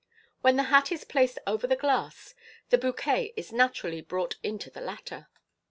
When 0.41 0.55
the 0.55 0.63
hat 0.63 0.85
te 0.85 0.97
placed 0.97 1.37
over 1.45 1.67
the 1.67 1.75
glass, 1.75 2.33
the 2.71 2.79
bouquet 2.79 3.35
is 3.37 3.51
naturally 3.53 4.01
brought 4.01 4.37
into 4.41 4.71
the 4.71 4.81
latter. 4.81 5.29